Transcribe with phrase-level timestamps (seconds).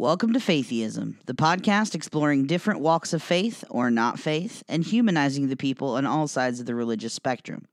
[0.00, 5.48] Welcome to Faitheism, the podcast exploring different walks of faith or not faith and humanizing
[5.48, 7.66] the people on all sides of the religious spectrum.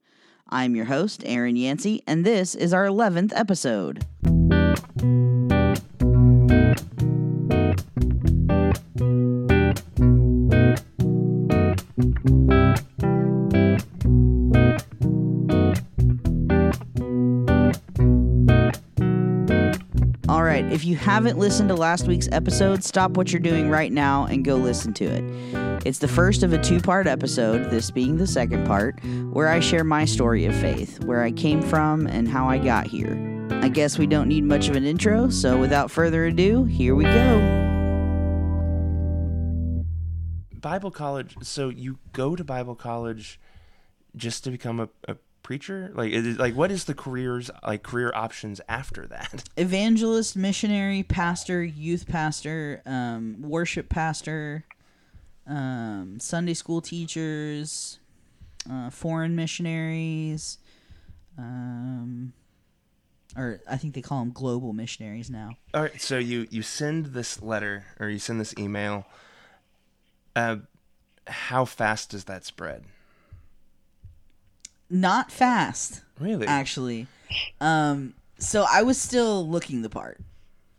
[0.50, 4.06] I'm your host, Eren Yancey, and this is our 11th episode.
[20.88, 24.56] You haven't listened to last week's episode, stop what you're doing right now and go
[24.56, 25.86] listen to it.
[25.86, 28.98] It's the first of a two part episode, this being the second part,
[29.34, 32.88] where I share my story of faith, where I came from, and how I got
[32.88, 33.18] here.
[33.52, 37.04] I guess we don't need much of an intro, so without further ado, here we
[37.04, 37.38] go.
[40.54, 41.36] Bible college.
[41.44, 43.40] So you go to Bible college
[44.16, 45.90] just to become a, a preacher?
[45.96, 49.46] Like, is it, like what is the careers like career options after that?
[49.58, 54.66] Evangelist, missionary, pastor, youth pastor, um, worship pastor,
[55.48, 58.00] um, Sunday school teachers,
[58.70, 60.58] uh, foreign missionaries,
[61.38, 62.34] um,
[63.38, 65.56] or I think they call them global missionaries now.
[65.74, 66.02] All right.
[66.02, 69.06] So you you send this letter or you send this email.
[70.36, 70.58] Uh,
[71.26, 72.84] how fast does that spread?
[74.90, 76.48] Not fast, Really?
[76.48, 77.08] actually.
[77.60, 80.20] Um, so I was still looking the part.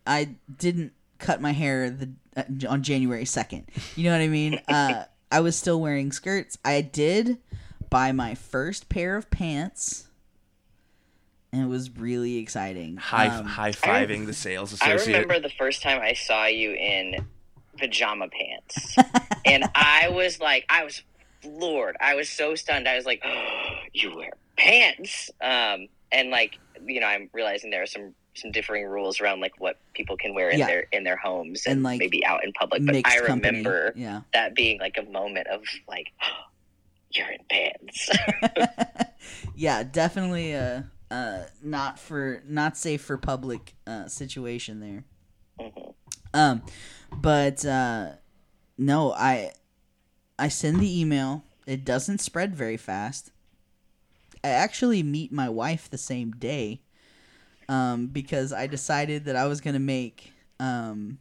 [0.06, 3.66] I didn't cut my hair the uh, on January second.
[3.96, 4.60] You know what I mean?
[4.68, 6.56] Uh, I was still wearing skirts.
[6.64, 7.36] I did
[7.90, 10.08] buy my first pair of pants,
[11.52, 12.96] and it was really exciting.
[12.96, 15.14] high Um, high fiving the sales associate.
[15.14, 17.26] I remember the first time I saw you in
[17.76, 18.96] pajama pants,
[19.44, 21.02] and I was like, I was
[21.42, 21.96] floored.
[22.00, 22.88] I was so stunned.
[22.88, 27.82] I was like, oh, "You wear pants?" Um, and like, you know, I'm realizing there
[27.82, 30.66] are some some differing rules around like what people can wear in Yeah.
[30.66, 32.82] their in their homes And, and, like, maybe out in public.
[32.86, 34.20] But I remember Yeah.
[34.32, 36.06] that being like a moment of like,
[37.14, 38.10] "You're in pants."
[39.56, 45.04] yeah, definitely a uh, not for not safe for public uh, situation there.
[45.60, 45.94] Mhm.
[46.34, 46.62] Um,
[47.16, 48.12] but uh,
[48.76, 49.52] no, I
[50.38, 51.44] I send the email.
[51.66, 53.30] It doesn't spread very fast.
[54.44, 56.80] I actually meet my wife the same day,
[57.68, 61.18] um, because I decided that I was gonna make um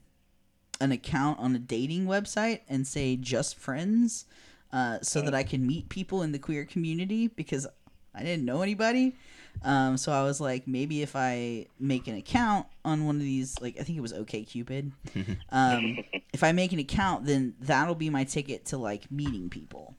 [0.79, 4.25] an account on a dating website and say just friends,
[4.71, 7.65] uh, so that I can meet people in the queer community because
[8.17, 9.15] I didn't know anybody.
[9.63, 13.55] Um, so I was like, maybe if I make an account on one of these,
[13.59, 14.91] like I think it was OK Cupid,
[15.49, 15.97] um,
[16.33, 19.95] if I make an account, then that'll be my ticket to like meeting people.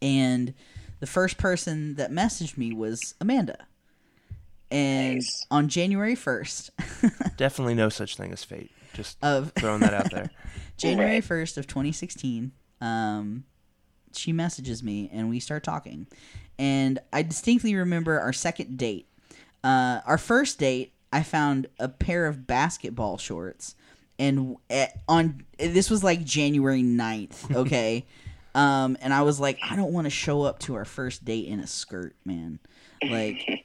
[0.00, 0.54] And
[1.00, 3.66] the first person that messaged me was Amanda.
[4.70, 5.46] And Nice.
[5.50, 6.70] on January first
[7.36, 8.70] Definitely no such thing as fate.
[8.94, 10.30] Just of throwing that out there.
[10.76, 13.44] January first of 2016, um,
[14.16, 16.06] she messages me and we start talking,
[16.58, 19.06] and I distinctly remember our second date.
[19.62, 23.74] Uh, our first date, I found a pair of basketball shorts,
[24.18, 28.04] and at, on this was like January 9th, okay.
[28.54, 31.48] Um, and I was like, I don't want to show up to our first date
[31.48, 32.60] in a skirt, man.
[33.02, 33.64] Like,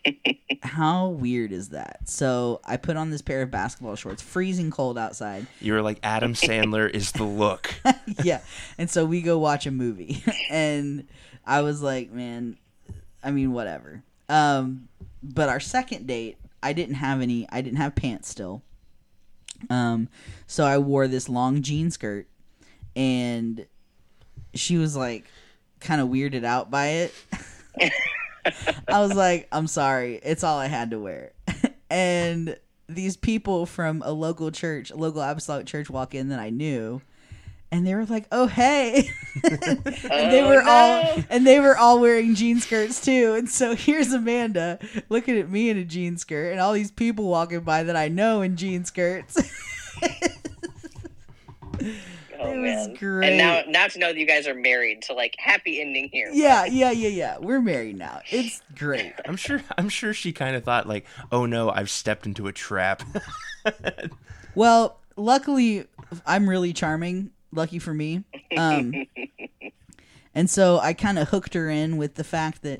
[0.63, 2.09] how weird is that?
[2.09, 5.99] So I put on this pair of basketball shorts, freezing cold outside, You were like
[6.03, 7.73] Adam Sandler is the look.
[8.23, 8.41] yeah.
[8.77, 10.23] And so we go watch a movie.
[10.49, 11.07] and
[11.45, 12.57] I was like, man,
[13.23, 14.03] I mean, whatever.
[14.27, 14.87] Um,
[15.21, 18.61] but our second date, I didn't have any, I didn't have pants still.
[19.69, 20.07] Um,
[20.47, 22.27] so I wore this long jean skirt
[22.95, 23.65] and
[24.53, 25.25] she was like
[25.79, 27.13] kind of weirded out by it.
[28.87, 30.19] I was like, I'm sorry.
[30.23, 31.31] It's all I had to wear.
[31.89, 32.57] and
[32.87, 37.01] these people from a local church, a local apostolic church walk in that I knew
[37.71, 39.09] and they were like, "Oh, hey."
[39.43, 43.35] and they Oh, were all and they were all wearing jean skirts too.
[43.37, 47.25] And so here's Amanda looking at me in a jean skirt and all these people
[47.25, 49.37] walking by that I know in jean skirts.
[52.41, 52.93] Oh It was man!
[52.95, 53.27] great.
[53.29, 56.29] And now, now to know that you guys are married, so like happy ending here.
[56.31, 57.37] yeah, yeah, yeah, yeah.
[57.37, 58.21] We're married now.
[58.29, 59.13] It's great.
[59.25, 62.53] I'm sure I'm sure she kind of thought like, "Oh no, I've stepped into a
[62.53, 63.03] trap."
[64.55, 65.85] Well, luckily,
[66.25, 67.31] I'm really charming.
[67.51, 68.23] Lucky for me.
[68.57, 68.93] Um,
[70.35, 72.79] and so I kind of hooked her in with the fact that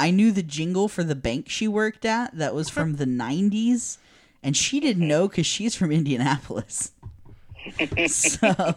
[0.00, 3.98] I knew the jingle for the bank she worked at that was from the 90s,
[4.42, 6.92] and she didn't know because she's from Indianapolis.
[8.08, 8.74] so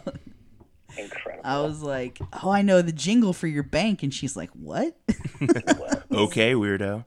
[0.98, 1.42] Incredible.
[1.44, 4.96] I was like, "Oh, I know the jingle for your bank," and she's like, "What?"
[6.10, 7.04] okay, weirdo.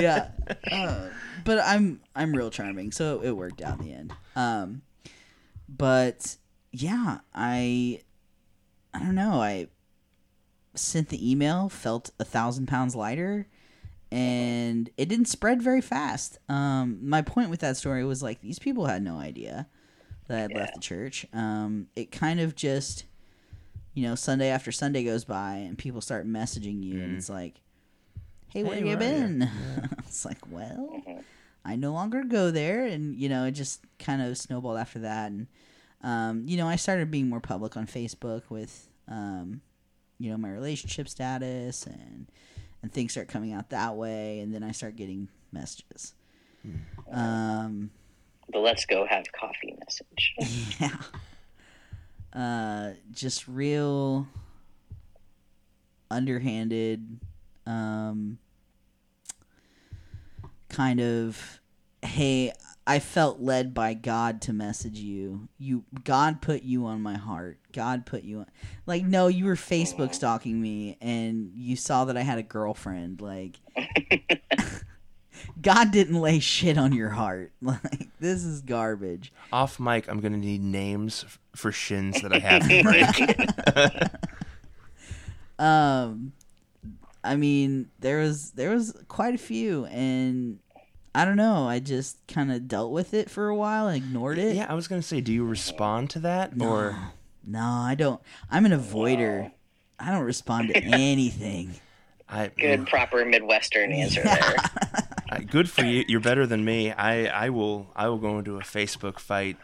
[0.00, 0.28] yeah.
[0.70, 1.08] Uh,
[1.44, 4.12] but I'm I'm real charming, so it worked out in the end.
[4.36, 4.82] Um,
[5.68, 6.36] but
[6.74, 8.00] yeah, I
[8.92, 9.40] I don't know.
[9.40, 9.68] I
[10.74, 13.46] sent the email, felt a thousand pounds lighter,
[14.10, 16.38] and it didn't spread very fast.
[16.48, 19.68] Um, my point with that story was like these people had no idea
[20.26, 21.26] that I'd left the church.
[21.32, 23.04] Um, it kind of just,
[23.92, 27.60] you know, Sunday after Sunday goes by and people start messaging you, and it's like,
[28.48, 29.50] "Hey, where Hey, you are ya?" been?"
[29.98, 31.02] it's like, well,
[31.64, 35.30] I no longer go there, and you know, it just kind of snowballed after that,
[35.30, 35.46] and
[36.04, 39.62] um, you know, I started being more public on Facebook with, um,
[40.18, 42.26] you know, my relationship status and
[42.82, 46.12] and things start coming out that way, and then I start getting messages.
[47.10, 47.90] Um,
[48.52, 50.76] The let's go have coffee message.
[50.80, 50.96] yeah.
[52.38, 54.26] Uh, just real
[56.10, 57.20] underhanded,
[57.66, 58.38] um,
[60.68, 61.60] kind of,
[62.02, 62.52] hey,
[62.86, 65.48] I felt led by God to message you.
[65.58, 67.58] You, God put you on my heart.
[67.72, 68.46] God put you on.
[68.86, 73.22] Like, no, you were Facebook stalking me, and you saw that I had a girlfriend.
[73.22, 73.56] Like,
[75.62, 77.52] God didn't lay shit on your heart.
[77.62, 79.32] Like, this is garbage.
[79.50, 81.24] Off mic, I'm gonna need names
[81.56, 84.10] for shins that I have to break.
[85.58, 86.32] Um,
[87.22, 90.58] I mean, there was there was quite a few, and
[91.14, 91.68] I don't know.
[91.68, 94.56] I just kind of dealt with it for a while and ignored it.
[94.56, 96.96] yeah, I was gonna say, do you respond to that or?
[97.46, 98.20] No, I don't.
[98.50, 99.52] I'm an avoider.
[99.98, 101.74] I don't respond to anything.
[102.28, 104.56] I, Good, proper Midwestern answer there.
[105.30, 106.04] Uh, good for you.
[106.06, 106.92] You're better than me.
[106.92, 109.56] I, I will I will go into a Facebook fight,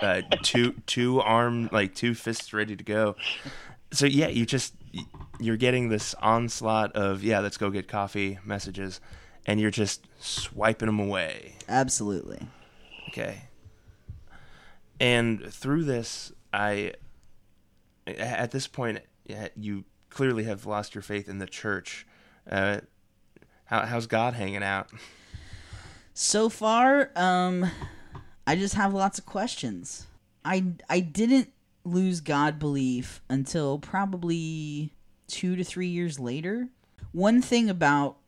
[0.00, 3.16] uh, two two arm like two fists ready to go.
[3.92, 4.72] So yeah, you just
[5.40, 9.00] you're getting this onslaught of yeah, let's go get coffee messages,
[9.46, 11.54] and you're just swiping them away.
[11.68, 12.46] Absolutely.
[13.08, 13.42] Okay.
[14.98, 16.94] And through this, I
[18.06, 19.00] at this point
[19.56, 22.06] you clearly have lost your faith in the church.
[22.50, 22.80] Uh,
[23.64, 24.88] how, how's God hanging out?
[26.12, 27.70] So far, um,
[28.46, 30.06] I just have lots of questions.
[30.44, 31.52] I I didn't
[31.84, 34.92] lose God belief until probably
[35.28, 36.68] two to three years later.
[37.12, 38.19] One thing about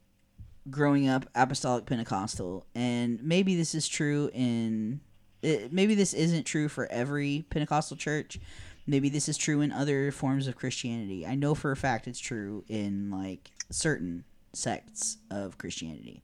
[0.70, 5.00] growing up apostolic Pentecostal, and maybe this is true in,
[5.42, 8.38] it, maybe this isn't true for every Pentecostal church.
[8.86, 11.26] Maybe this is true in other forms of Christianity.
[11.26, 16.22] I know for a fact it's true in like certain sects of Christianity.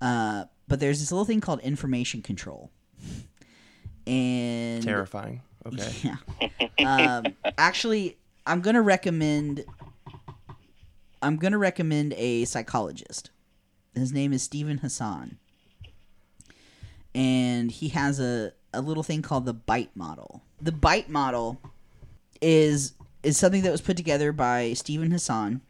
[0.00, 2.70] Uh, but there's this little thing called information control.
[4.06, 5.42] And Terrifying.
[5.66, 5.92] Okay.
[6.78, 7.18] yeah.
[7.24, 8.16] Um, actually,
[8.46, 9.64] I'm gonna recommend.
[11.20, 13.30] I'm gonna recommend a psychologist.
[13.94, 15.38] His name is Steven Hassan,
[17.14, 20.42] and he has a a little thing called the bite model.
[20.60, 21.60] The bite model
[22.40, 25.60] is is something that was put together by Steven Hassan,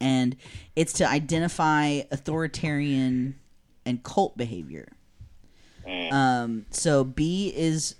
[0.00, 0.36] and
[0.74, 3.38] it's to identify authoritarian
[3.84, 4.88] and cult behavior.
[6.10, 7.96] Um, so B is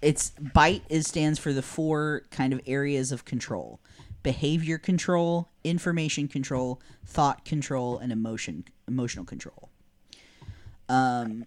[0.00, 3.80] it's bite is stands for the four kind of areas of control
[4.22, 9.68] behavior control information control thought control and emotion emotional control.
[10.88, 11.44] Um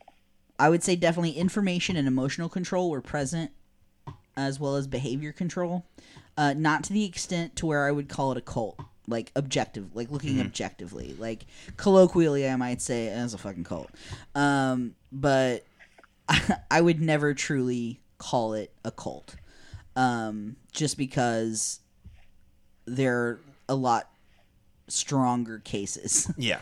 [0.59, 3.51] i would say definitely information and emotional control were present
[4.35, 5.85] as well as behavior control.
[6.37, 9.95] Uh not to the extent to where i would call it a cult like objective
[9.95, 13.89] like looking objectively like colloquially i might say as a fucking cult.
[14.35, 15.65] Um but
[16.71, 19.35] I would never truly call it a cult,
[19.95, 21.79] um, just because
[22.85, 24.09] there are a lot
[24.91, 26.31] stronger cases.
[26.37, 26.59] Yeah.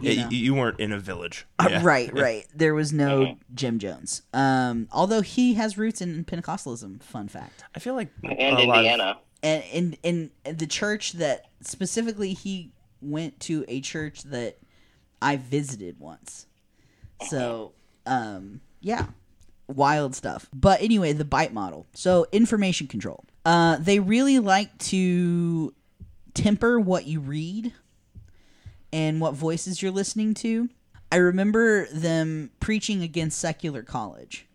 [0.00, 0.30] You Yeah, know.
[0.30, 1.46] you, you weren't in a village.
[1.58, 1.80] Uh, Yeah.
[1.84, 2.46] right, right.
[2.54, 7.02] There was no Jim Jones, um, although he has roots in Pentecostalism.
[7.02, 7.64] Fun fact.
[7.74, 9.18] I feel like And a lot of- Indiana.
[9.42, 14.58] and in in the church that specifically he went to a church that
[15.20, 16.46] I visited once.
[17.28, 17.72] So,
[18.06, 19.06] um, yeah,
[19.68, 20.48] wild stuff.
[20.54, 21.86] But anyway, the bite model.
[21.94, 23.24] So information control.
[23.44, 25.72] Uh, they really like to
[26.34, 27.72] temper what you read
[28.92, 30.68] and what voices you're listening to.
[31.10, 34.46] I remember them preaching against secular college.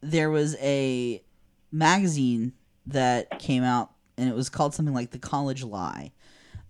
[0.00, 1.22] There was a
[1.72, 2.52] magazine
[2.86, 6.12] that came out and it was called something like the college lie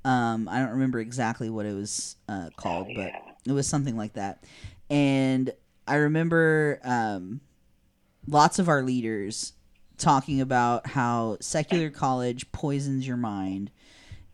[0.05, 3.13] um, i don't remember exactly what it was uh, called but
[3.47, 4.45] it was something like that
[4.91, 5.53] and
[5.87, 7.41] i remember um,
[8.27, 9.53] lots of our leaders
[9.97, 13.71] talking about how secular college poisons your mind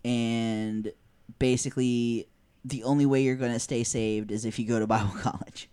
[0.05, 0.93] and
[1.39, 2.29] basically
[2.65, 5.69] the only way you're going to stay saved is if you go to bible college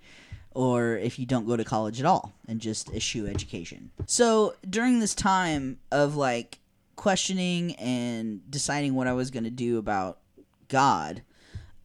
[0.53, 3.91] or if you don't go to college at all and just eschew education.
[4.05, 6.59] So during this time of like
[6.95, 10.19] questioning and deciding what I was going to do about
[10.67, 11.21] God,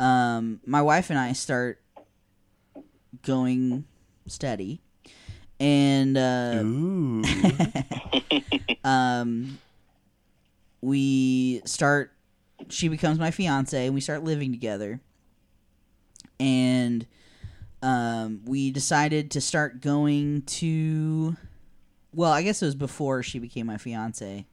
[0.00, 1.81] um, my wife and I start
[3.23, 3.85] going
[4.26, 4.81] steady,
[5.59, 6.62] and uh,
[8.85, 9.59] um,
[10.81, 12.12] we start.
[12.68, 15.00] She becomes my fiance, and we start living together.
[16.38, 17.06] And
[17.82, 21.37] um, we decided to start going to.
[22.12, 24.46] Well, I guess it was before she became my fiance.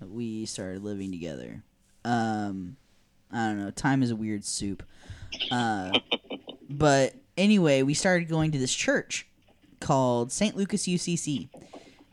[0.00, 1.62] We started living together.
[2.04, 2.76] Um,
[3.32, 3.70] I don't know.
[3.70, 4.82] Time is a weird soup.
[5.50, 5.92] Uh,
[6.68, 9.26] but anyway, we started going to this church
[9.80, 10.56] called St.
[10.56, 11.48] Lucas UCC,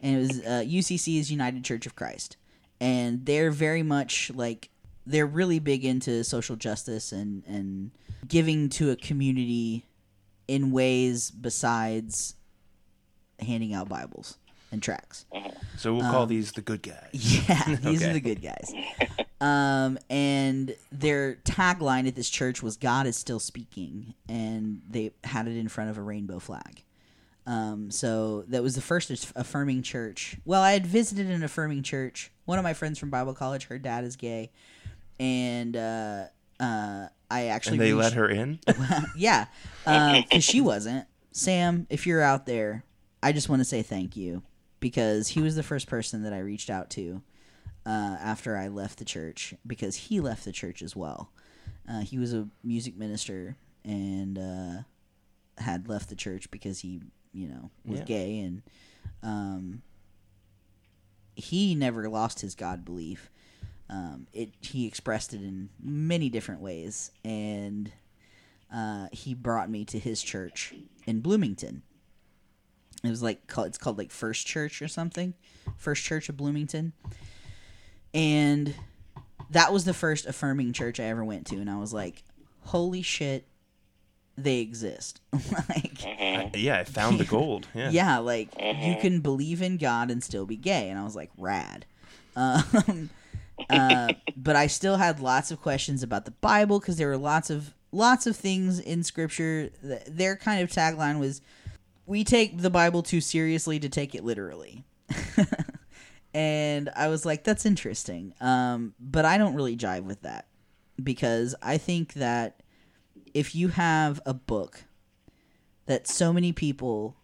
[0.01, 2.37] and it was uh, UCC is United Church of Christ,
[2.79, 4.69] and they're very much like
[5.07, 7.91] they're really big into social justice and and
[8.27, 9.85] giving to a community
[10.47, 12.35] in ways besides
[13.39, 14.37] handing out Bibles
[14.71, 15.25] and tracts.
[15.77, 17.09] So we'll call these the good guys.
[17.47, 18.73] Yeah, these are the good guys.
[19.39, 25.47] Um, and their tagline at this church was "God is still speaking," and they had
[25.47, 26.83] it in front of a rainbow flag.
[27.45, 30.35] Um, so that was the first affirming church.
[30.43, 32.31] Well, I had visited an affirming church.
[32.45, 34.51] One of my friends from Bible college, her dad is gay,
[35.19, 36.25] and uh,
[36.59, 38.59] uh, I actually And they let her in?
[39.15, 39.45] yeah,
[39.83, 41.05] because she wasn't.
[41.31, 42.83] Sam, if you're out there,
[43.21, 44.43] I just want to say thank you
[44.79, 47.21] because he was the first person that I reached out to
[47.85, 51.31] uh, after I left the church because he left the church as well.
[51.89, 53.55] Uh, he was a music minister
[53.85, 57.01] and uh, had left the church because he,
[57.33, 58.05] you know, was Yeah.
[58.05, 58.61] gay and
[59.23, 59.81] um,
[61.35, 63.29] he never lost his God belief.
[63.89, 67.91] Um, it he expressed it in many different ways, and
[68.73, 70.73] uh, he brought me to his church
[71.05, 71.83] in Bloomington.
[73.03, 75.35] It was like it's called like First Church or something,
[75.77, 76.91] First Church of Bloomington,
[78.13, 78.73] and
[79.51, 82.23] that was the first affirming church I ever went to, and I was like,
[82.65, 83.45] "Holy shit,
[84.37, 86.51] they exist!" like, Mhm.
[86.55, 87.67] yeah, I found the gold.
[87.73, 87.91] Yeah.
[87.91, 89.01] yeah, like you Mhm.
[89.01, 91.85] can believe in God and still be gay, and I was like, rad.
[92.35, 93.09] Um,
[93.69, 97.49] uh, but I still had lots of questions about the Bible because there were lots
[97.49, 99.69] of lots of things in Scripture.
[100.07, 101.41] Their kind of tagline was,
[102.05, 104.83] "We take the Bible too seriously to take it literally."
[106.33, 110.47] and I was like, "That's interesting," um, but I don't really jive with that
[111.01, 112.61] because I think that
[113.33, 114.83] if you have a book
[115.85, 117.15] that so many people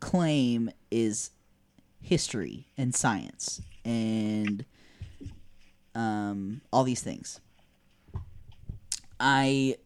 [0.00, 1.30] claim is
[2.00, 4.64] history and science and
[5.94, 7.40] um, all these things.
[9.20, 9.76] I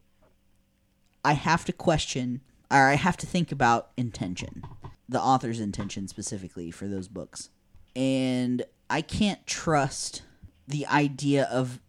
[1.25, 4.63] I have to question or I have to think about intention,
[5.07, 7.49] the author's intention specifically for those books.
[7.95, 10.23] And I can't trust
[10.67, 11.79] the idea of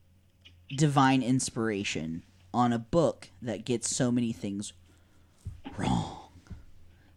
[0.77, 4.75] divine inspiration on a book that gets so many things
[5.77, 6.21] wrong.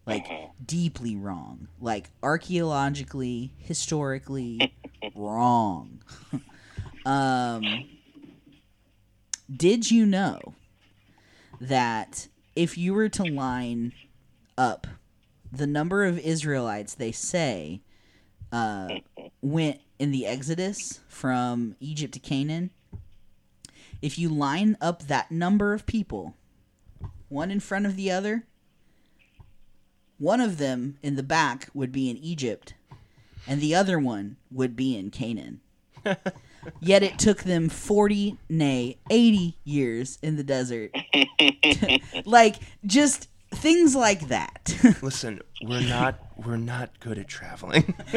[0.06, 0.26] Like
[0.66, 1.68] deeply wrong.
[1.82, 4.74] Like archaeologically, historically
[5.16, 6.02] wrong.
[7.08, 7.64] um
[9.56, 10.40] did you know
[11.62, 13.94] that if you were to line
[14.58, 14.88] up
[15.52, 17.82] the number of Israelites they say
[18.52, 18.90] uh,
[19.42, 22.72] went in the Exodus from Egypt to Canaan,
[24.02, 26.36] if you line up that number of people,
[27.30, 28.44] one in front of the other,
[30.18, 32.74] one of them in the back would be in Egypt,
[33.48, 35.62] and the other one would be in Canaan.
[36.80, 40.92] Yet it took them 40, nay, 80 years in the desert.
[42.26, 42.56] like,
[42.86, 44.76] just things like that.
[45.02, 47.96] Listen, we're not we're not good at traveling.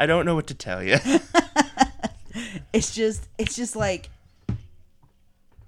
[0.00, 0.96] I don't know what to tell you.
[2.72, 4.10] it's just it's just like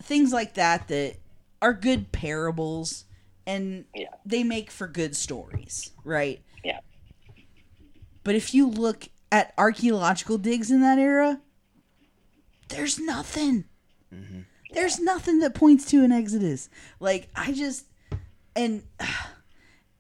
[0.02, 1.16] things like that that
[1.62, 3.04] are good parables
[3.47, 4.09] and Yeah.
[4.25, 6.40] they make for good stories, right?
[6.64, 6.80] Yeah.
[8.25, 11.41] But if you look at archaeological digs in that era,
[12.69, 13.65] there's nothing.
[14.15, 14.41] Mm-hmm.
[14.73, 16.69] There's nothing that points to an Exodus.
[17.01, 17.87] Like I just
[18.57, 18.83] and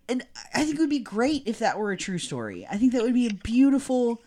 [0.08, 2.66] and I think it would be great if that were a true story.
[2.70, 4.22] I think that would be a beautiful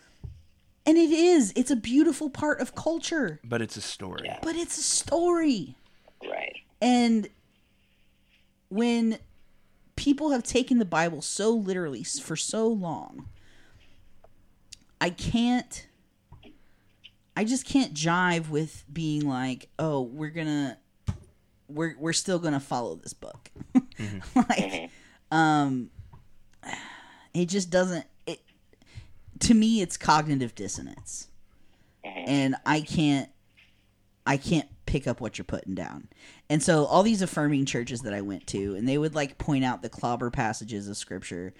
[0.86, 1.52] and it is.
[1.56, 4.22] It's a beautiful part of culture, But it's a story.
[4.24, 4.38] Yeah.
[4.42, 5.76] but it's a story.
[6.22, 6.56] Right.
[6.82, 7.28] And
[8.68, 9.18] when
[9.96, 13.28] people have taken the Bible so literally for so long,
[15.00, 15.86] I can't.
[17.36, 20.78] I just can't jive with being like, oh, we're gonna,
[21.68, 23.50] we're we're still gonna follow this book.
[24.36, 24.90] like,
[25.30, 25.90] um,
[27.32, 28.06] it just doesn't.
[28.26, 28.40] It
[29.40, 31.28] to me, it's cognitive dissonance,
[32.04, 33.28] and I can't.
[34.26, 36.08] I can't pick up what you're putting down.
[36.48, 39.64] And so all these affirming churches that I went to, and they would like point
[39.64, 41.52] out the clobber passages of scripture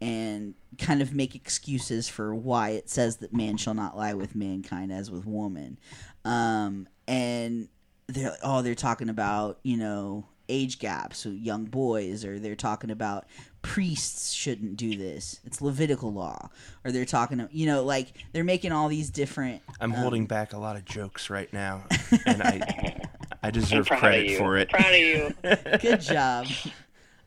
[0.00, 4.34] and kind of make excuses for why it says that man shall not lie with
[4.34, 5.78] mankind as with woman.
[6.24, 7.68] Um, and
[8.06, 12.54] they're like, oh, they're talking about, you know, age gaps, so young boys, or they're
[12.54, 13.24] talking about
[13.62, 15.40] priests shouldn't do this.
[15.44, 16.50] It's Levitical law.
[16.84, 19.62] Or they're talking, you know, like they're making all these different.
[19.80, 21.84] I'm um, holding back a lot of jokes right now,
[22.26, 23.00] and I
[23.42, 24.38] I I'm deserve proud of credit you.
[24.38, 24.68] for it.
[24.68, 25.34] Proud of you.
[25.80, 26.46] good job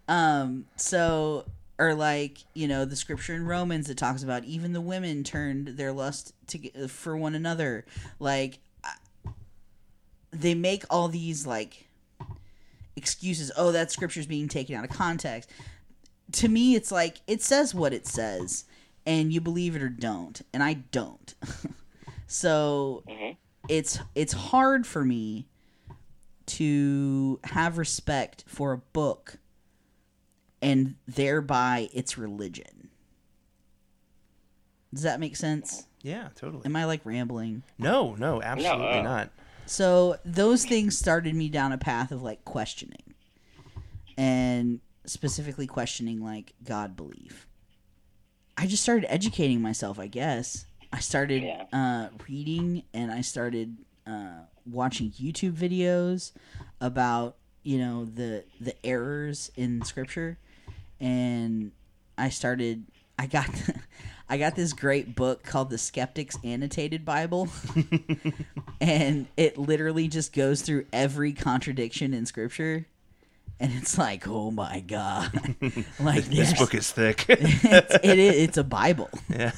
[0.08, 1.46] um so
[1.80, 5.68] or like you know the scripture in romans that talks about even the women turned
[5.70, 7.86] their lust to for one another.
[8.20, 8.60] Like
[10.32, 11.88] they make all these like
[12.96, 13.52] excuses.
[13.56, 15.50] Oh that scripture's being taken out of context.
[16.34, 18.66] To me it's like it says what it says
[19.06, 21.34] and you believe it or don't and i don't.
[22.30, 23.38] So Mhm.
[23.70, 25.48] it's it's hard for me
[26.48, 29.38] to have respect for a book
[30.62, 32.90] and thereby its religion.
[34.94, 35.86] Does that make sense?
[36.02, 36.66] Yeah, totally.
[36.66, 37.64] Am I like rambling?
[37.78, 39.30] No, no, absolutely uh, not.
[39.66, 43.14] So those things started me down a path of like questioning
[44.18, 47.48] and specifically questioning like God belief.
[48.58, 50.66] I just started educating myself, I guess.
[50.92, 51.66] I started Yeah.
[51.74, 56.32] uh, reading and I started uh, watching YouTube videos
[56.80, 60.40] about you know the the errors in scripture
[61.00, 61.72] and
[62.18, 62.86] I started
[63.20, 63.50] I got
[64.30, 67.50] I got this great book called the Skeptics Annotated Bible.
[68.80, 72.86] And it literally just goes through every contradiction in scripture.
[73.60, 75.32] And it's like oh my god.
[76.00, 77.26] Like This book is thick.
[77.28, 79.10] it's, it is it's a bible.
[79.30, 79.52] Yeah.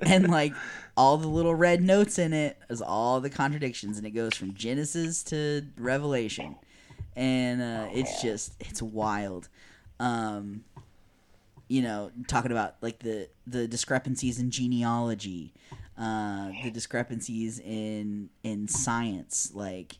[0.00, 0.52] and like
[0.98, 4.52] all the little red notes in it is all the contradictions and it goes from
[4.52, 6.56] genesis to revelation.
[7.16, 9.48] And uh, it's just it's wild
[10.00, 10.64] um
[11.68, 15.52] you know talking about like the the discrepancies in genealogy
[15.98, 19.96] uh the discrepancies in in science like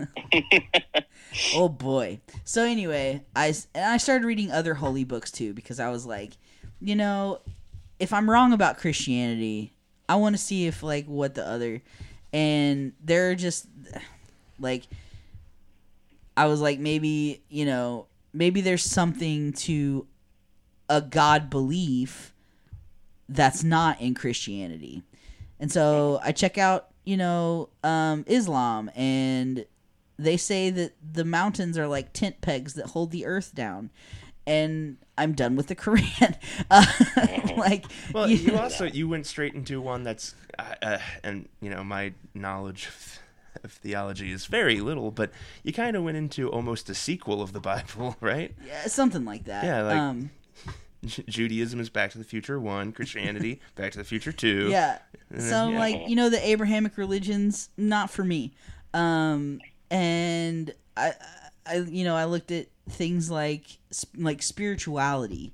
[1.54, 2.20] oh boy.
[2.44, 6.32] So anyway i and i started reading other holy books too because i was like
[6.80, 7.40] you know
[7.98, 9.72] if i'm wrong about christianity
[10.08, 11.82] i want to see if like what the other
[12.32, 13.66] and they're just
[14.58, 14.84] like
[16.36, 20.06] i was like maybe you know maybe there's something to
[20.88, 22.32] a god belief
[23.28, 25.02] that's not in christianity.
[25.58, 29.64] And so i check out you know um islam and
[30.18, 33.90] they say that the mountains are like tent pegs that hold the earth down.
[34.46, 36.36] And i'm done with the quran.
[36.70, 36.84] Uh,
[37.56, 41.70] like Well, you- you also you went straight into one that's, uh, uh, and you
[41.70, 43.18] know my knowledge of,
[43.64, 45.30] of theology is very little, but
[45.62, 48.54] you kind of went into almost a sequel of the Bible, right?
[48.66, 50.30] yeah, something like that Yeah, like- um
[51.02, 54.68] Judaism is Back to the Future one, Christianity Back to the Future two.
[54.70, 54.98] yeah
[55.30, 55.78] And so yeah.
[55.78, 58.52] like you know the abrahamic religions not for me
[58.92, 61.12] um and i
[61.66, 63.78] i you know i looked at things like
[64.16, 65.52] like spirituality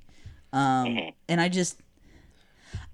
[0.52, 1.80] um and i just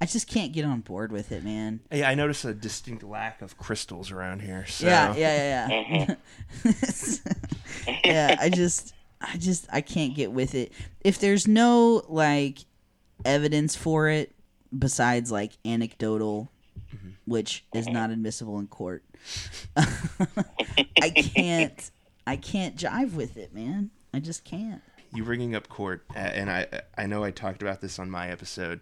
[0.03, 3.41] i just can't get on board with it man Yeah, I notice a distinct lack
[3.41, 4.67] of crystals around here.
[4.67, 4.87] So.
[4.87, 6.15] yeah yeah yeah yeah
[6.65, 7.89] mm-hmm.
[8.05, 12.59] yeah i just i just i can't get with it if there's no like
[13.25, 14.35] evidence for it
[14.77, 16.51] besides like anecdotal
[16.95, 17.11] mm-hmm.
[17.25, 17.95] which is mm-hmm.
[17.95, 19.05] not admissible in court
[19.77, 21.93] i can't
[22.27, 24.83] i can't jive with it man i just can't
[25.15, 28.29] you bringing up court, uh, and I I know I talked about this on my
[28.29, 28.81] episode.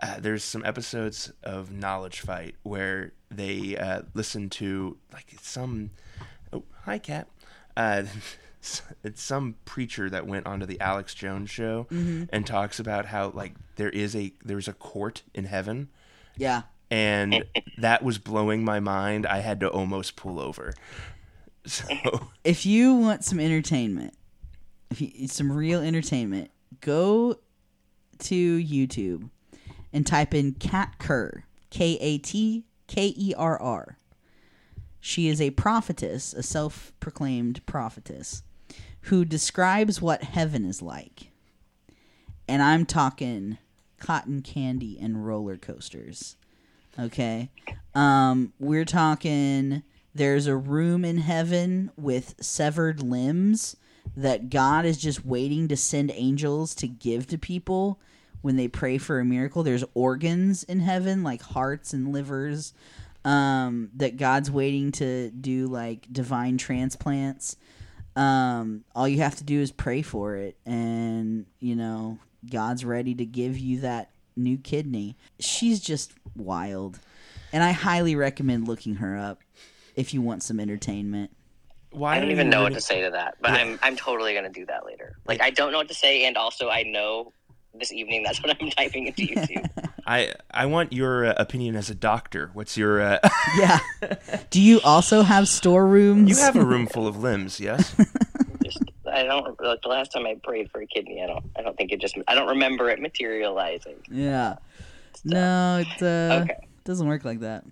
[0.00, 5.90] Uh, there's some episodes of Knowledge Fight where they uh, listen to like some.
[6.52, 7.28] Oh, hi, cat.
[7.76, 8.04] Uh,
[9.04, 13.54] it's some preacher that went onto the Alex Jones show and talks about how like
[13.76, 15.88] there is a there's a court in heaven,
[16.36, 17.44] yeah and
[17.78, 19.26] that was blowing my mind.
[19.26, 20.74] I had to almost pull over.
[21.66, 24.14] So if you want some entertainment,
[24.90, 27.40] if you, some real entertainment, go
[28.20, 29.28] to YouTube
[29.92, 33.98] and type in Kat Kerr, K A T K E R R.
[35.00, 38.42] She is a prophetess, a self-proclaimed prophetess,
[39.02, 41.30] who describes what heaven is like.
[42.48, 43.58] And I'm talking
[43.98, 46.36] cotton candy and roller coasters.
[46.98, 47.50] Okay?
[47.94, 49.82] Um, we're talking
[50.14, 53.76] there's a room in heaven with severed limbs
[54.16, 58.00] that God is just waiting to send angels to give to people
[58.42, 59.62] when they pray for a miracle.
[59.62, 62.72] There's organs in heaven, like hearts and livers,
[63.24, 67.56] um, that God's waiting to do like divine transplants.
[68.16, 72.18] Um, all you have to do is pray for it, and you know
[72.50, 75.16] God's ready to give you that new kidney.
[75.38, 76.98] She's just wild,
[77.52, 79.42] and I highly recommend looking her up
[79.94, 81.30] if you want some entertainment.
[81.90, 83.58] Why I don't even know what to say to that, but Yeah.
[83.58, 85.16] I'm I'm totally gonna do that later.
[85.26, 87.32] Like I don't know what to say, and also I know
[87.78, 89.68] this evening that's what I'm typing into YouTube.
[90.06, 92.50] I I want your uh, opinion as a doctor.
[92.54, 93.00] What's your?
[93.00, 93.18] Uh,
[93.58, 93.78] Yeah.
[94.50, 96.28] do you also have storerooms?
[96.30, 97.94] you have a room full of limbs, yes?
[98.64, 101.22] just I don't like the last time I prayed for a kidney.
[101.22, 103.96] I don't I don't think it just I don't remember it materializing.
[104.10, 104.56] Yeah.
[105.24, 106.56] No, it uh, Okay.
[106.84, 107.64] doesn't work like that.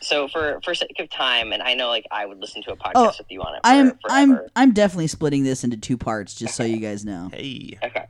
[0.00, 2.76] So for for sake of time, and I know like I would listen to a
[2.76, 3.60] podcast Oh, with you on it.
[3.62, 4.42] For, I'm forever.
[4.44, 7.30] I'm I'm definitely splitting this into two parts just so you guys know.
[7.32, 8.06] Hey, Okay.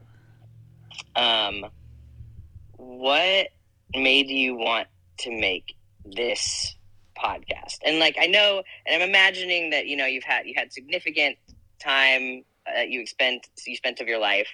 [1.14, 1.66] Um,
[2.76, 3.48] what
[3.94, 6.76] made you want to make this
[7.16, 7.78] podcast?
[7.84, 11.36] And like, I know, and I'm imagining that you know you've had you had significant
[11.82, 14.48] time uh, you spent you spent of your life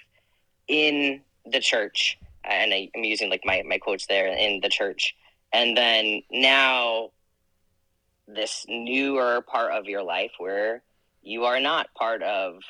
[0.67, 5.15] in the church, and I, I'm using like my my quotes there in the church,
[5.53, 7.11] and then now
[8.27, 10.83] this newer part of your life where
[11.21, 12.61] you are not part of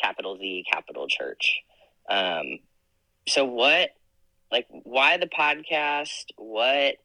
[0.00, 1.60] capital Z capital church.
[2.08, 2.58] Um,
[3.28, 3.90] so what,
[4.50, 6.24] like, why the podcast?
[6.36, 6.96] What,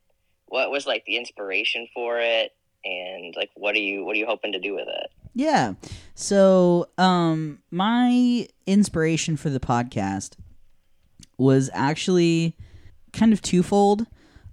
[0.48, 2.52] what was like the inspiration for it?
[2.86, 5.10] And like, what are you, what are you hoping to do with it?
[5.36, 5.74] Yeah.
[6.16, 10.36] So, um my inspiration for the podcast
[11.38, 12.56] was actually
[13.12, 14.06] kind of twofold.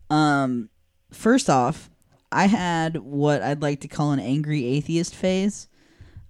[0.09, 0.71] Um
[1.13, 1.91] first off,
[2.33, 5.69] I had what I'd like to call an angry atheist phase.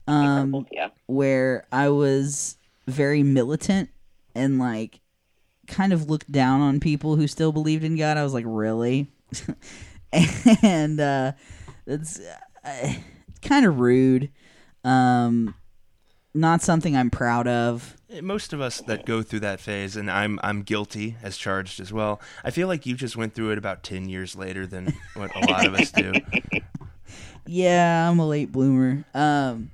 [0.06, 0.88] Um yeah.
[1.06, 2.56] where I was
[2.88, 3.90] very militant
[4.34, 5.00] and like
[5.70, 8.16] kind of looked down on people who still believed in God.
[8.16, 9.10] I was like, really?
[10.62, 11.32] and uh,
[11.86, 12.20] it's
[12.64, 12.92] uh,
[13.40, 14.30] kind of rude.
[14.84, 15.54] Um,
[16.34, 17.96] not something I'm proud of.
[18.22, 21.92] most of us that go through that phase, and I'm I'm guilty as charged as
[21.92, 22.20] well.
[22.44, 25.50] I feel like you just went through it about ten years later than what a
[25.50, 26.12] lot of us do.
[27.46, 29.04] Yeah, I'm a late bloomer.
[29.12, 29.72] Um,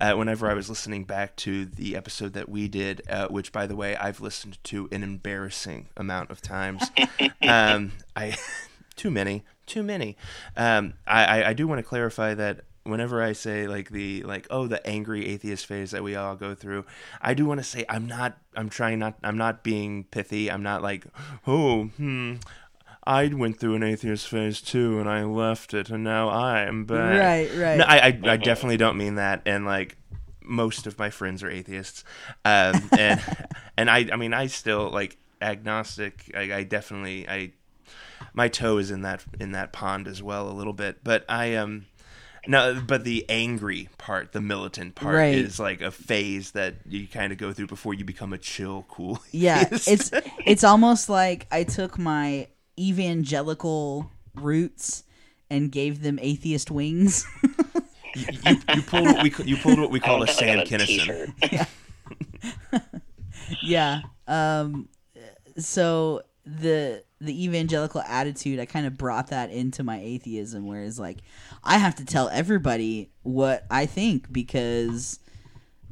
[0.00, 3.66] uh, whenever I was listening back to the episode that we did, uh, which by
[3.66, 6.90] the way I've listened to an embarrassing amount of times.
[7.42, 8.36] um, I
[8.96, 10.16] too many, too many.
[10.56, 14.46] Um, I, I I do want to clarify that whenever I say like the like
[14.50, 16.84] oh the angry atheist phase that we all go through,
[17.20, 18.38] I do want to say I'm not.
[18.54, 19.16] I'm trying not.
[19.22, 20.50] I'm not being pithy.
[20.50, 21.06] I'm not like
[21.46, 22.36] oh hmm.
[23.06, 27.20] I went through an atheist phase too, and I left it, and now I'm back.
[27.20, 27.78] Right, right.
[27.78, 29.96] No, I, I, I definitely don't mean that, and like
[30.42, 32.04] most of my friends are atheists,
[32.44, 33.20] um, and
[33.76, 36.30] and I, I mean, I still like agnostic.
[36.36, 37.52] I, I definitely, I,
[38.34, 41.54] my toe is in that in that pond as well a little bit, but I
[41.54, 41.86] um.
[42.48, 45.34] No, but the angry part, the militant part, Right.
[45.34, 48.86] is like a phase that you kind of go through before you become a chill,
[48.88, 49.20] cool.
[49.32, 50.12] yeah, it's
[50.46, 52.46] it's almost like I took my
[52.78, 55.04] evangelical roots
[55.50, 57.26] and gave them atheist wings.
[58.14, 61.32] you, you, you pulled what we you pulled what we call a Like Sam Kinison.
[61.42, 62.82] t-shirt.
[63.62, 64.00] yeah.
[64.26, 64.88] Um
[65.56, 71.18] so the the evangelical attitude, I kind of brought that into my atheism whereas like
[71.64, 75.18] I have to tell everybody what I think because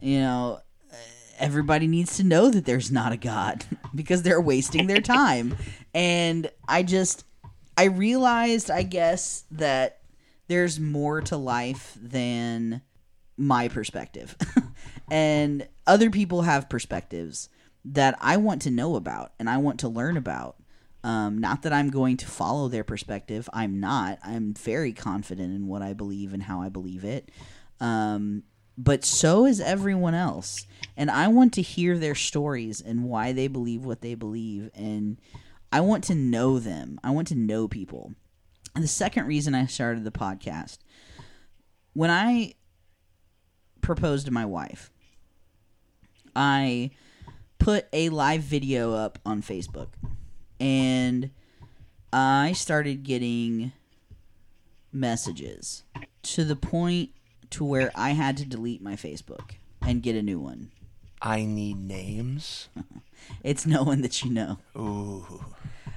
[0.00, 0.60] you know
[1.38, 5.56] everybody needs to know that there's not a god because they're wasting their time.
[5.94, 7.24] And I just
[7.76, 10.00] I realized I guess that
[10.46, 12.82] there's more to life than
[13.36, 14.36] my perspective.
[15.10, 17.48] and other people have perspectives
[17.84, 20.56] that I want to know about and I want to learn about.
[21.02, 23.48] Um, not that I'm going to follow their perspective.
[23.52, 24.18] I'm not.
[24.22, 27.30] I'm very confident in what I believe and how I believe it.
[27.78, 28.44] Um,
[28.76, 30.66] but so is everyone else.
[30.96, 34.70] And I want to hear their stories and why they believe what they believe.
[34.74, 35.18] And
[35.72, 36.98] I want to know them.
[37.02, 38.12] I want to know people.
[38.74, 40.78] And the second reason I started the podcast,
[41.92, 42.54] when I
[43.80, 44.90] proposed to my wife,
[46.34, 46.90] I
[47.58, 49.88] put a live video up on Facebook.
[50.58, 51.30] And
[52.12, 53.72] I started getting
[54.92, 55.82] messages
[56.22, 57.10] to the point
[57.54, 60.70] to where I had to delete my Facebook and get a new one.
[61.22, 62.68] I need names.
[63.42, 64.58] It's no one that you know.
[64.76, 65.42] Ooh,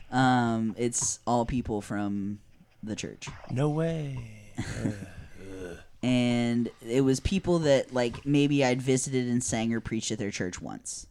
[0.10, 2.40] Um, it's all people from
[2.82, 3.28] the church.
[3.52, 4.18] no way.
[6.04, 10.32] and it was people that like maybe I'd visited and sang or preached at their
[10.32, 11.08] church once.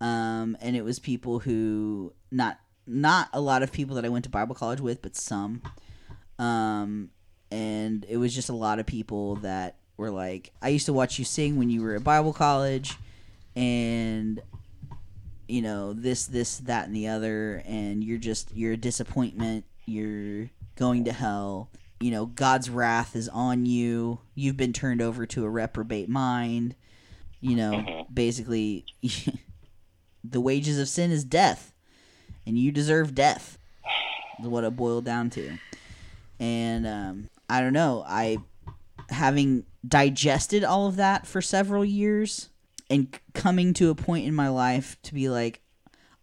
[0.00, 4.24] Um, and it was people who not not a lot of people that I went
[4.24, 5.62] to Bible college with, but some.
[6.38, 7.10] Um,
[7.52, 11.18] and it was just a lot of people that were like, I used to watch
[11.18, 12.96] you sing when you were at Bible college,
[13.54, 14.40] and
[15.48, 19.64] you know this, this, that, and the other, and you're just you're a disappointment.
[19.86, 21.68] You're going to hell.
[22.00, 24.18] You know, God's wrath is on you.
[24.34, 26.74] You've been turned over to a reprobate mind.
[27.40, 28.14] You know, Mhm.
[28.14, 28.84] basically,
[30.24, 31.72] the wages of sin is death,
[32.46, 33.58] and you deserve death.
[34.40, 35.58] Is what it boiled down to.
[36.40, 38.02] And um, I don't know.
[38.06, 38.38] I
[39.10, 42.48] having digested all of that for several years
[42.88, 45.60] and coming to a point in my life to be like,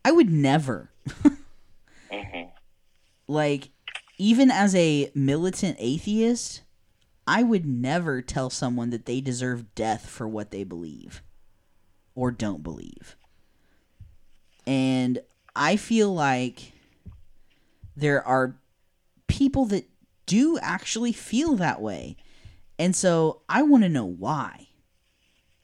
[0.04, 0.92] I would never
[2.12, 2.42] hmm
[3.28, 3.70] like
[4.18, 6.62] even as a militant atheist
[7.28, 11.22] i would never tell someone that they deserve death for what they believe
[12.16, 13.16] or don't believe
[14.66, 15.20] and
[15.56, 16.74] i feel like
[17.96, 18.56] there are
[19.28, 19.86] people that
[20.30, 22.16] do actually feel that way
[22.78, 24.68] and so i want to know why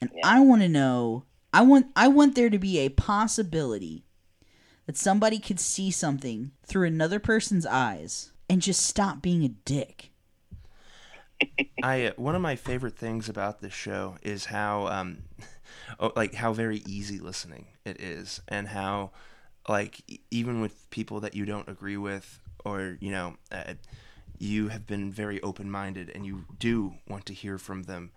[0.00, 0.22] and Yeah.
[0.24, 4.04] i want to know i want i want there to be a possibility
[4.86, 10.12] that somebody could see something through another person's eyes and just stop being a dick.
[11.82, 15.24] I uh, one of my favorite things about this show is how um
[16.00, 19.10] oh, like how very easy listening it is and how
[19.68, 20.00] like
[20.30, 23.74] even with people that you don't agree with or you know uh,
[24.38, 28.10] you have been very open-minded and you do want to hear from them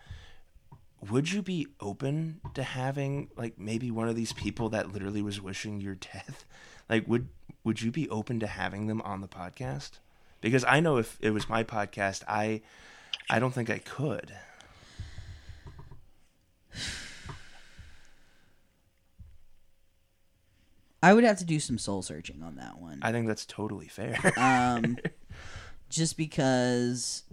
[1.08, 5.40] would you be open to having like maybe one of these people that literally was
[5.42, 6.46] wishing your death?
[6.90, 7.30] Like would
[7.64, 10.00] would you be open to having them on the podcast?
[10.42, 12.62] Because i know if it was my podcast i
[13.30, 14.34] i don't think i could.
[21.02, 23.00] I would have to do some soul searching on that one.
[23.02, 24.18] i think that's totally fair.
[24.38, 24.98] Um,
[25.90, 27.24] just because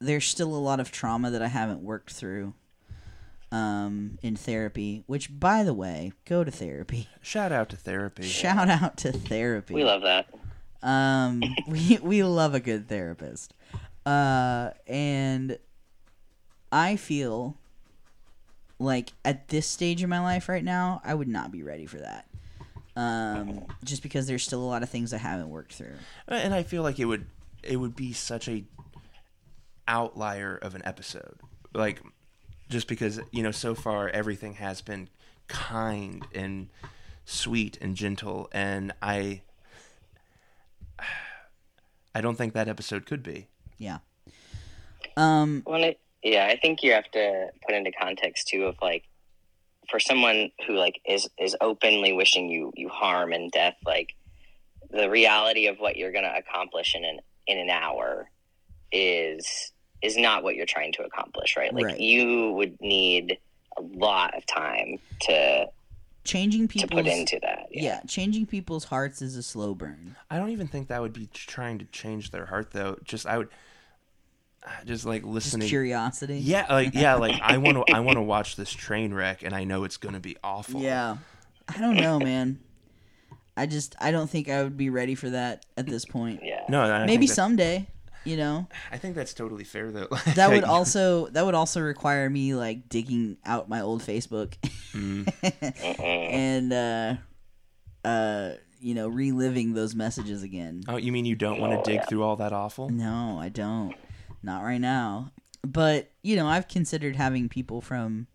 [0.00, 2.54] there's still a lot of trauma that I haven't worked through
[3.52, 7.08] um, in therapy, which, by the way, go to therapy.
[7.20, 9.74] shout out to therapy Shout out to therapy.
[9.74, 10.26] We love that.
[10.82, 13.52] Um, we we love a good therapist,
[14.06, 15.58] uh, and
[16.72, 17.56] I feel
[18.78, 21.98] like at this stage in my life right now, I would not be ready for
[21.98, 22.26] that.
[22.96, 25.94] Um, just because there's still a lot of things I haven't worked through.
[26.28, 27.24] and i feel like it would
[27.62, 28.64] it would be such a
[29.88, 31.38] outlier of an episode
[31.74, 32.00] like
[32.68, 35.08] just because you know so far everything has been
[35.48, 36.68] kind and
[37.24, 39.40] sweet and gentle and i
[42.14, 43.48] i don't think that episode could be
[43.80, 43.98] Yeah.
[45.16, 49.04] Um, Well, it, yeah, I think you have to put into context too of like
[49.90, 54.14] for someone who like is is openly wishing you you harm and death, like
[54.90, 57.20] the reality of what you're gonna accomplish in an
[57.50, 58.30] in an hour
[58.92, 61.74] is is not what you're trying to accomplish, right?
[61.74, 62.00] Like Right.
[62.00, 63.38] you would need
[63.76, 65.66] a lot of time to
[66.24, 67.66] changing people to put into that.
[67.70, 70.16] yeah, changing people's hearts is a slow burn.
[70.30, 73.38] i don't even think that would be trying to change their heart though just i
[73.38, 73.48] would
[74.84, 76.38] just like Just listening curiosity.
[76.38, 79.54] Yeah, like yeah, like I want to I want to watch this train wreck and
[79.54, 80.80] I know it's going to be awful.
[80.82, 81.16] Yeah.
[81.68, 82.58] I don't know, man.
[83.56, 86.40] I just I don't think I would be ready for that at this point.
[86.42, 86.64] Yeah.
[86.68, 87.86] No, I Maybe think someday,
[88.24, 88.68] you know.
[88.90, 90.08] I think that's totally fair though.
[90.34, 94.54] That would also that would also require me like digging out my old Facebook
[94.92, 95.32] Mm.
[96.32, 97.14] And uh
[98.04, 100.82] uh you know reliving those messages again.
[100.88, 102.06] Oh, you mean you don't want Oh, to dig yeah.
[102.06, 102.88] through all that awful?
[102.88, 103.94] No, I don't.
[104.42, 105.32] Not right now.
[105.62, 108.26] But, you know, I've considered having people from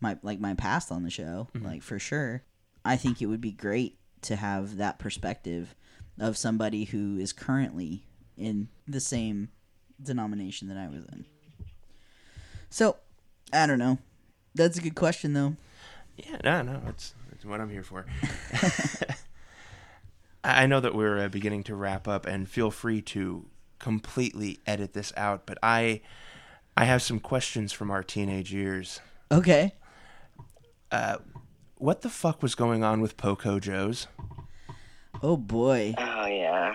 [0.00, 2.42] my like my past on the show, like for sure.
[2.84, 5.74] I think it would be great to have that perspective
[6.18, 8.04] of somebody who is currently
[8.36, 9.48] in the same
[10.02, 11.24] denomination that I was in.
[12.68, 12.96] So,
[13.52, 13.98] I don't know.
[14.54, 15.56] That's a good question though.
[16.16, 18.06] Yeah, no, no, it's, it's what I'm here for.
[20.44, 23.46] I know that we're uh, beginning to wrap up, and feel free to
[23.78, 25.46] completely edit this out.
[25.46, 26.00] But I,
[26.76, 29.00] I have some questions from our teenage years.
[29.30, 29.74] Okay.
[30.90, 31.18] Uh,
[31.80, 34.06] what the fuck was going on with Poco Joe's?
[35.22, 35.94] Oh boy.
[35.98, 36.74] Oh yeah.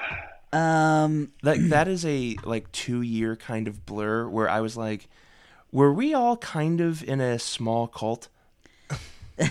[0.54, 5.08] Um Like that is a like two year kind of blur where I was like,
[5.72, 8.30] were we all kind of in a small cult?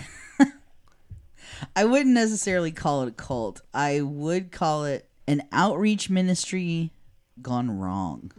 [1.76, 3.62] I wouldn't necessarily call it a cult.
[3.72, 6.92] I would call it an outreach ministry
[7.40, 8.32] gone wrong.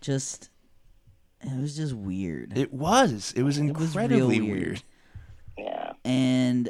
[0.00, 0.48] just
[1.42, 2.56] it was just weird.
[2.56, 3.32] It was.
[3.36, 4.58] It was It was real incredibly weird.
[4.66, 4.82] weird.
[6.04, 6.68] And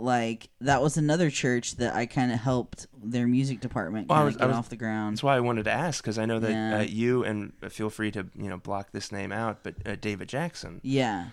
[0.00, 4.24] like that was another church that I kind of helped their music department Well, I
[4.24, 5.16] was- I get was- off the ground.
[5.16, 6.78] That's why I wanted to ask because I know that Yeah.
[6.78, 9.96] uh, you and uh, feel free to you know block this name out, but uh,
[10.00, 10.80] David Jackson.
[10.84, 11.30] Yeah.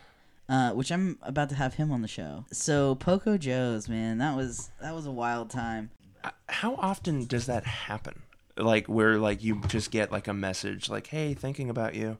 [0.49, 2.45] Uh, which I'm about to have him on the show.
[2.51, 5.89] So Poco Joe's, man, that was that was a wild time.
[6.23, 8.21] Uh, How often does that happen?
[8.57, 12.17] Like where like you just get like a message like, "Hey, thinking about you."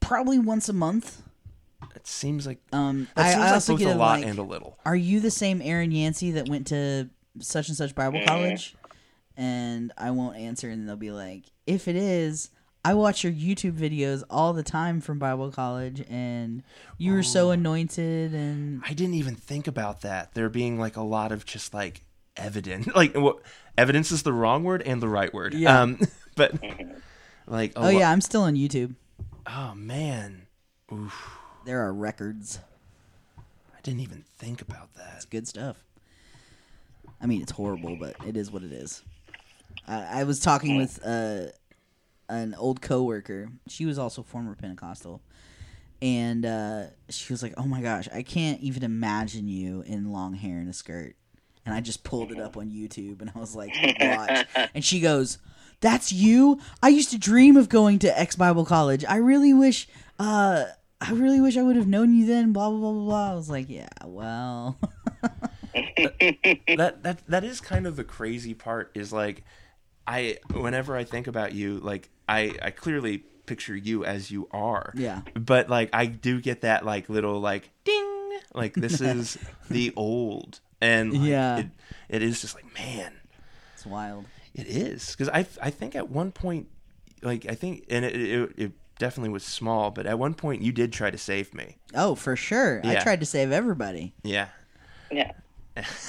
[0.00, 1.22] Probably once a month.
[1.94, 4.26] It seems like Um, that I, seems I like also both get a lot like,
[4.28, 4.78] and a little.
[4.84, 7.08] are you the same Eren Yancey that went to
[7.40, 8.74] such and such Bible college?
[9.36, 12.50] And I won't answer, and they'll be like, if it is,
[12.84, 16.62] I watch your YouTube videos all the time from Bible college, and
[16.98, 20.34] you were so anointed, and I didn't even think about that.
[20.34, 22.04] There being like a lot of just like
[22.36, 22.88] evidence.
[22.94, 23.38] Like what
[23.78, 25.54] evidence is the wrong word and the right word.
[25.54, 25.80] Yeah.
[25.80, 26.00] Um
[26.36, 26.52] but
[27.46, 28.94] like a oh yeah, I'm still on YouTube.
[29.46, 30.46] Oh man.
[30.92, 31.38] Oof.
[31.64, 32.58] There are records.
[33.38, 35.12] I didn't even think about that.
[35.16, 35.76] It's good stuff.
[37.20, 39.02] I mean, it's horrible, but it is what it is.
[39.86, 41.46] I, I was talking with uh,
[42.28, 43.48] an old coworker.
[43.68, 45.20] She was also former Pentecostal,
[46.00, 50.34] and uh, she was like, "Oh my gosh, I can't even imagine you in long
[50.34, 51.14] hair and a skirt."
[51.64, 54.98] And I just pulled it up on YouTube, and I was like, "Watch!" And she
[54.98, 55.38] goes,
[55.80, 56.58] "That's you?
[56.82, 59.04] I used to dream of going to Ex Bible College.
[59.08, 59.86] I really wish."
[60.18, 60.64] Uh,
[61.08, 62.52] I really wish I would have known you then.
[62.52, 63.32] Blah blah blah blah blah.
[63.32, 64.78] I was like, yeah, well,
[65.72, 69.44] that that that is kind of the crazy part is like
[70.06, 74.92] I whenever I think about you, like I I clearly picture you as you are.
[74.94, 75.22] Yeah.
[75.34, 79.38] But like I do get that like little like ding like this is
[79.70, 81.58] the old and like, Yeah.
[81.58, 81.66] it,
[82.08, 83.12] it is just like man
[83.74, 84.26] it's wild.
[84.54, 86.68] it is because I I think at one point
[87.22, 90.72] like I think and it, it it definitely was small but at one point you
[90.72, 92.80] did try to save me Oh, for sure.
[92.84, 94.14] I tried to save everybody.
[94.22, 94.48] yeah
[95.10, 95.32] Yeah.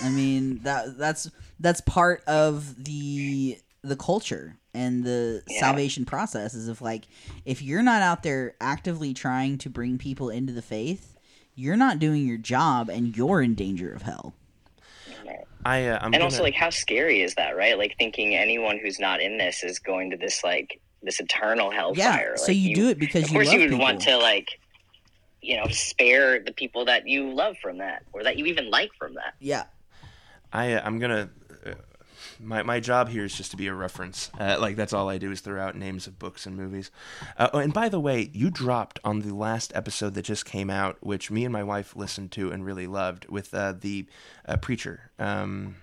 [0.04, 5.60] I mean that that's that's part of the the culture and the Yeah.
[5.60, 7.04] salvation process is if like
[7.46, 11.16] if you're not out there actively trying to bring people into the faith,
[11.56, 14.34] you're not doing your job and you're in danger of hell.
[15.66, 18.80] I uh, I'm and gonna, also like how scary is that right like thinking anyone
[18.80, 22.76] who's not in this is going to this like this eternal hellfire so Like, you
[22.76, 23.84] do it because of you course love you would people.
[23.84, 24.60] want to like
[25.42, 28.92] you know spare the people that you love from that or that you even like
[28.98, 29.66] from that Yeah.
[30.52, 31.30] I uh, I'm gonna.
[31.66, 31.72] Uh,
[32.40, 34.30] my my job here is just to be a reference.
[34.40, 36.92] Uh, like that's all I do is throw out names of books and movies.
[37.38, 40.70] Uh, oh, and by the way, you dropped on the last episode that just came
[40.70, 44.06] out, which me and my wife listened to and really loved, with uh, the
[44.48, 45.10] uh, preacher.
[45.18, 45.78] Um,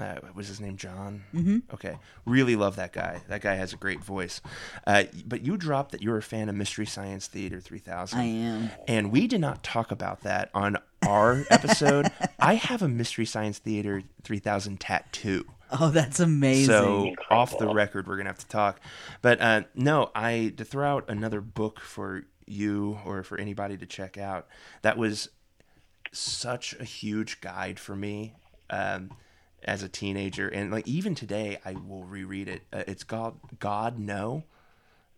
[0.00, 1.24] uh, was his name John?
[1.34, 1.58] Mm-hmm.
[1.74, 3.22] Okay, really love that guy.
[3.28, 4.40] That guy has a great voice.
[4.86, 8.18] Uh, but you dropped that you're a fan of Mystery Science Theater 3000.
[8.18, 8.70] I am.
[8.86, 12.10] And we did not talk about that on our episode.
[12.38, 15.44] I have a Mystery Science Theater 3000 tattoo.
[15.80, 16.66] Oh, that's amazing.
[16.66, 17.36] So Incredible.
[17.36, 18.80] off the record, we're gonna have to talk.
[19.20, 23.86] But uh, no, I to throw out another book for you or for anybody to
[23.86, 24.46] check out.
[24.82, 25.28] That was
[26.12, 28.34] such a huge guide for me
[28.70, 29.10] um,
[29.64, 32.62] as a teenager, and like even today, I will reread it.
[32.72, 34.44] Uh, it's called God No.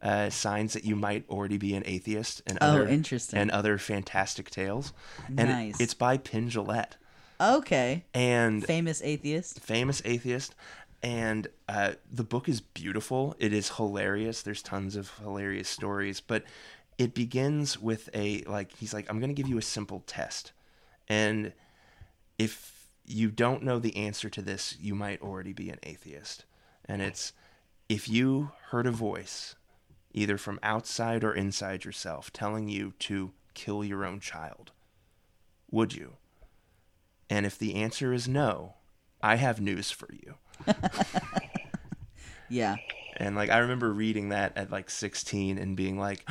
[0.00, 3.36] Uh, signs that you might already be an atheist and other Oh, other interesting.
[3.36, 4.92] and other fantastic tales.
[5.26, 5.80] And it- Nice.
[5.80, 6.92] it's by Penn Jillette
[7.40, 8.04] okay.
[8.14, 9.58] and Famous atheist.
[9.60, 10.54] famous atheist
[11.02, 16.42] and uh, the book is beautiful it is hilarious there's tons of hilarious stories but
[16.96, 20.50] it begins with a like he's like i'm going to give you a simple test
[21.08, 21.52] and
[22.38, 22.77] if
[23.08, 26.44] you don't know the answer to this you might already be an atheist.
[26.84, 27.32] And it's
[27.88, 29.54] if you heard a voice
[30.12, 34.72] either from outside or inside yourself telling you to kill your own child
[35.70, 36.14] would you?
[37.28, 38.74] And if the answer is no
[39.20, 40.34] i have news for you.
[42.50, 42.76] Yeah.
[43.16, 46.24] and like I remember reading that at like 16 and being like,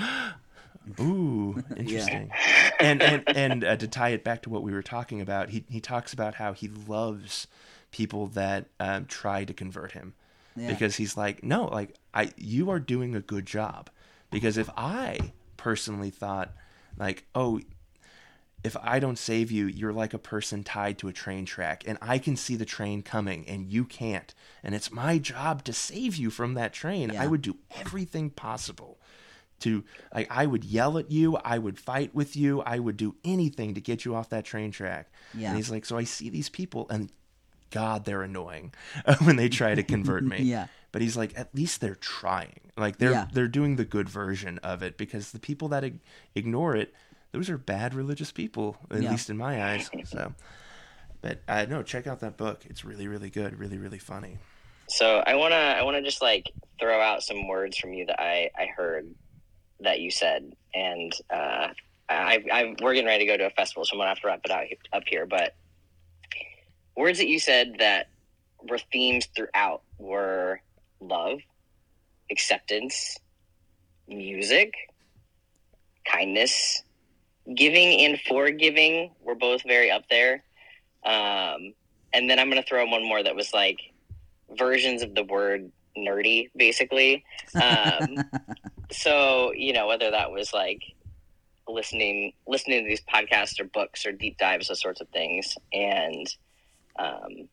[1.00, 2.32] "Ooh, interesting."
[2.80, 5.66] And and and uh, to tie it back to what we were talking about, he
[5.70, 7.48] he talks about how he loves
[7.92, 10.14] people that um, try to convert him
[10.56, 10.68] Yeah.
[10.68, 13.90] because he's like, "No, like I you are doing a good job."
[14.30, 16.54] Because if I personally thought
[16.98, 17.62] like, "Oh,
[18.64, 21.98] if I don't save you, you're like a person tied to a train track, and
[22.02, 24.34] I can see the train coming, and you can't.
[24.64, 27.12] And it's my job to save you from that train.
[27.14, 27.24] Yeah.
[27.24, 28.97] I would do everything possible
[29.60, 29.84] to,
[30.14, 33.74] like, I would yell at you, I would fight with you, I would do anything
[33.76, 35.10] to get you off that train track.
[35.34, 35.50] Yeah.
[35.50, 37.10] And he's like, so I see these people, and
[37.72, 38.74] God, they're annoying
[39.24, 40.38] when they try to convert me.
[40.44, 40.68] Yeah.
[40.92, 43.28] but he's like at least they're trying like they're Yeah.
[43.34, 46.00] they're doing the good version of it because the people that ig-
[46.34, 46.94] ignore it
[47.34, 49.12] those are bad religious people at Yeah.
[49.12, 50.34] least in my eyes so
[51.22, 54.38] but uh, i know check out that book it's really really good really really funny
[54.90, 56.50] So I wanna I wanna just like
[56.80, 59.06] throw out some words from you that I I heard
[59.80, 61.68] that you said, and uh,
[62.10, 64.28] I, I we're getting ready to go to a festival, so I'm gonna have to
[64.28, 65.26] wrap it out up here.
[65.26, 65.56] But
[66.96, 68.10] words that you said that
[68.68, 70.62] were themes throughout were
[71.00, 71.40] love,
[72.32, 73.18] acceptance,
[74.08, 74.74] music,
[76.06, 76.84] kindness,
[77.56, 80.44] giving, and forgiving were both very up there.
[81.06, 81.74] Um,
[82.14, 83.80] and then I'm gonna throw in one more that was like
[84.58, 87.24] versions of the word nerdy, basically.
[87.56, 88.18] Um,
[88.92, 90.82] so you know whether that was like
[91.68, 96.28] listening listening to these podcasts or books or deep dives, those sorts of things, and
[96.98, 97.48] um,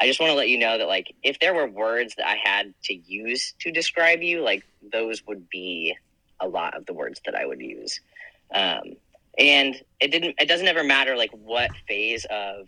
[0.00, 2.36] I just want to let you know that like if there were words that I
[2.42, 5.96] had to use to describe you, like those would be
[6.40, 8.00] a lot of the words that I would use.
[8.52, 8.96] Um,
[9.38, 12.66] and it didn't it doesn't ever matter like what phase of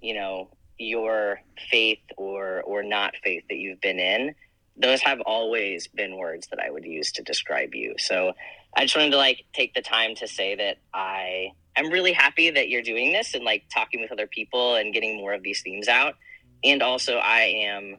[0.00, 0.48] you know
[0.78, 1.40] your
[1.70, 4.34] faith or or not faith that you've been in
[4.80, 7.94] those have always been words that i would use to describe you.
[7.98, 8.32] So
[8.76, 12.50] i just wanted to like take the time to say that i i'm really happy
[12.50, 15.62] that you're doing this and like talking with other people and getting more of these
[15.62, 16.14] themes out.
[16.64, 17.96] And also i am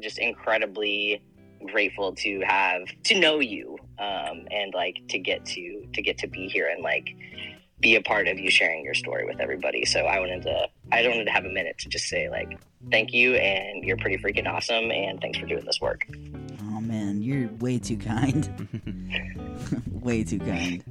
[0.00, 1.22] just incredibly
[1.66, 6.28] grateful to have to know you um, and like to get to to get to
[6.28, 7.08] be here and like
[7.80, 9.84] be a part of you sharing your story with everybody.
[9.84, 12.58] So I wanted to I wanted to have a minute to just say like
[12.90, 16.06] thank you and you're pretty freaking awesome and thanks for doing this work.
[16.62, 18.68] Oh man, you're way too kind.
[19.92, 20.82] way too kind.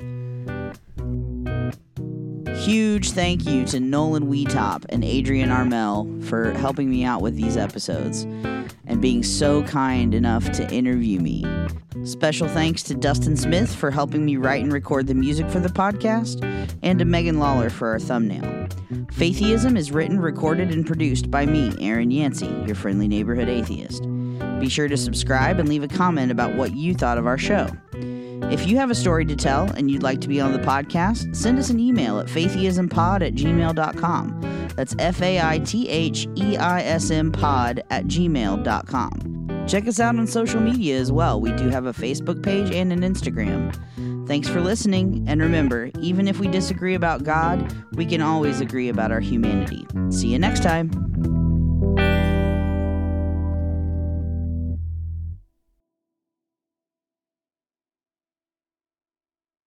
[2.59, 7.55] Huge thank you to Nolan Weetop and Adrian Armel for helping me out with these
[7.55, 8.23] episodes
[8.85, 11.45] and being so kind enough to interview me.
[12.07, 15.67] Special thanks to Dustin Smith for helping me write and record the music for the
[15.67, 16.41] podcast,
[16.81, 18.69] and to Megan Lawler for our thumbnail.
[19.11, 24.03] Faitheism is written, recorded, and produced by me, Eren Yancey, your friendly neighborhood atheist.
[24.61, 27.67] Be sure to subscribe and leave a comment about what you thought of our show.
[27.91, 31.35] If you have a story to tell and you'd like to be on the podcast,
[31.35, 34.69] send us an email at faitheiSmpod at gmail.com.
[34.77, 39.36] That's F A I T H E I S M pod at gmail.com.
[39.67, 41.41] Check us out on social media as well.
[41.41, 43.75] We do have a Facebook page and an Instagram.
[44.27, 48.89] Thanks for listening, and remember, even if we disagree about God, we can always agree
[48.89, 49.85] about our humanity.
[50.09, 51.36] See you next time.